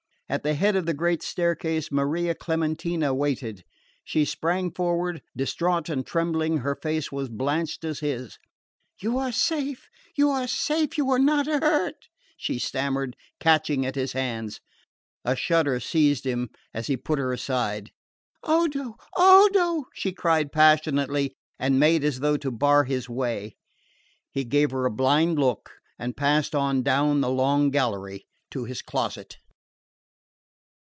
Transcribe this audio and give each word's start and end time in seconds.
At 0.31 0.43
the 0.43 0.53
head 0.53 0.77
of 0.77 0.85
the 0.85 0.93
great 0.93 1.21
staircase 1.21 1.91
Maria 1.91 2.33
Clementina 2.33 3.13
waited. 3.13 3.65
She 4.05 4.23
sprang 4.23 4.71
forward, 4.71 5.21
distraught 5.35 5.89
and 5.89 6.05
trembling, 6.07 6.59
her 6.59 6.73
face 6.73 7.09
as 7.11 7.27
blanched 7.27 7.83
as 7.83 7.99
his. 7.99 8.37
"You 9.01 9.17
are 9.17 9.33
safe 9.33 9.89
you 10.15 10.29
are 10.29 10.47
safe 10.47 10.97
you 10.97 11.09
are 11.11 11.19
not 11.19 11.47
hurt" 11.47 12.07
she 12.37 12.59
stammered, 12.59 13.17
catching 13.41 13.85
at 13.85 13.95
his 13.95 14.13
hands. 14.13 14.61
A 15.25 15.35
shudder 15.35 15.81
seized 15.81 16.25
him 16.25 16.49
as 16.73 16.87
he 16.87 16.95
put 16.95 17.19
her 17.19 17.33
aside. 17.33 17.91
"Odo! 18.41 18.95
Odo!" 19.17 19.87
she 19.93 20.13
cried 20.13 20.53
passionately, 20.53 21.35
and 21.59 21.77
made 21.77 22.05
as 22.05 22.21
though 22.21 22.37
to 22.37 22.51
bar 22.51 22.85
his 22.85 23.09
way. 23.09 23.57
He 24.31 24.45
gave 24.45 24.71
her 24.71 24.85
a 24.85 24.91
blind 24.91 25.37
look 25.37 25.71
and 25.99 26.15
passed 26.15 26.55
on 26.55 26.83
down 26.83 27.19
the 27.19 27.29
long 27.29 27.69
gallery 27.69 28.25
to 28.51 28.63
his 28.63 28.81
closet. 28.81 29.35